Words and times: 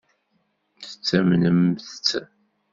Tettamnem-tt? 0.81 2.07